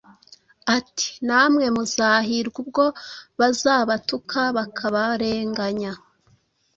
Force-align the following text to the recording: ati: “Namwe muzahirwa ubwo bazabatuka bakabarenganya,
ati: 0.77 1.09
“Namwe 1.27 1.65
muzahirwa 1.75 2.57
ubwo 2.63 2.85
bazabatuka 3.39 4.39
bakabarenganya, 4.57 5.93